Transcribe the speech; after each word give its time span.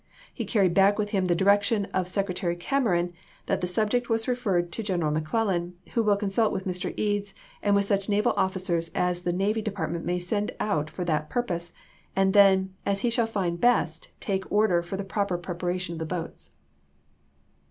He 0.33 0.45
carried 0.45 0.73
back 0.73 0.97
with 0.97 1.11
him 1.11 1.25
the 1.27 1.35
direction 1.35 1.85
of 1.93 2.07
Secretary 2.07 2.55
Cameron, 2.55 3.13
that 3.45 3.61
the 3.61 3.67
subject 3.67 4.09
was 4.09 4.27
referred" 4.27 4.71
to 4.71 4.81
General 4.81 5.11
McClellan, 5.11 5.75
who 5.93 6.01
will 6.01 6.17
con 6.17 6.31
sult 6.31 6.51
with 6.51 6.65
Mr. 6.65 6.91
Eads 6.97 7.35
and 7.61 7.75
with 7.75 7.85
such 7.85 8.09
naval 8.09 8.33
officers 8.35 8.89
as 8.95 9.21
the 9.21 9.31
Navy 9.31 9.61
Department 9.61 10.03
may 10.03 10.17
send 10.17 10.55
out 10.59 10.89
for 10.89 11.05
that 11.05 11.29
pur 11.29 11.43
cameron, 11.43 11.59
posc, 11.61 11.71
and 12.15 12.33
thcu, 12.33 12.69
as 12.83 13.01
he 13.01 13.11
shall 13.11 13.27
find 13.27 13.61
best, 13.61 14.09
take 14.19 14.51
order 14.51 14.81
for 14.81 14.95
i^isei. 14.95 14.97
MS. 14.97 14.97
the 15.03 15.09
proper 15.09 15.37
preparation 15.37 15.93
of 15.93 15.99
the 15.99 16.05
boats." 16.07 16.53